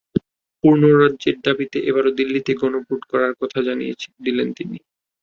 [0.63, 3.93] পূর্ণ রাজ্যের দাবিতে এবার দিল্লিতেও গণভোট করার কথা তিনি জানিয়ে
[4.25, 4.49] দিলেন।